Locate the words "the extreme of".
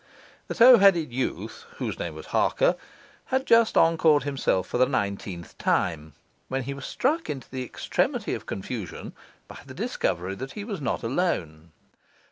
7.51-8.47